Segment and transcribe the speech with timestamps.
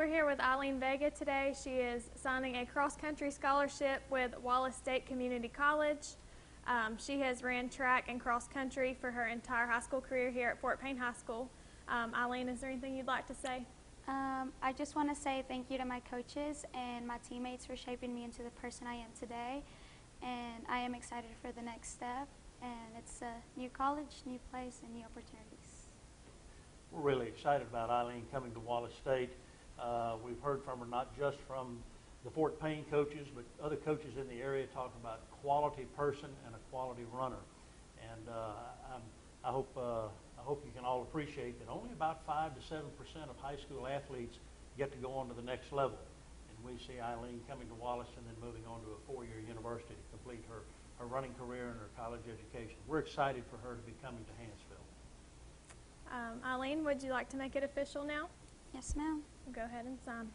[0.00, 1.54] We're here with Eileen Vega today.
[1.62, 6.14] She is signing a cross country scholarship with Wallace State Community College.
[6.66, 10.48] Um, she has ran track and cross country for her entire high school career here
[10.48, 11.50] at Fort Payne High School.
[11.86, 13.66] Um, Eileen, is there anything you'd like to say?
[14.08, 17.76] Um, I just want to say thank you to my coaches and my teammates for
[17.76, 19.62] shaping me into the person I am today.
[20.22, 22.26] And I am excited for the next step.
[22.62, 25.90] And it's a new college, new place, and new opportunities.
[26.90, 29.32] We're really excited about Eileen coming to Wallace State.
[29.80, 31.78] Uh, we've heard from her not just from
[32.24, 36.54] the Fort Payne coaches, but other coaches in the area talking about quality person and
[36.54, 37.40] a quality runner.
[38.12, 38.52] And uh,
[39.44, 42.90] I hope uh, I hope you can all appreciate that only about five to seven
[42.98, 44.36] percent of high school athletes
[44.76, 45.98] get to go on to the next level.
[46.48, 49.94] And we see Eileen coming to Wallace and then moving on to a four-year university
[49.94, 50.62] to complete her,
[50.98, 52.76] her running career and her college education.
[52.86, 54.86] We're excited for her to be coming to Hanceville.
[56.12, 58.28] Um, Eileen, would you like to make it official now?
[58.72, 59.22] Yes, ma'am.
[59.52, 60.30] Go ahead and sign.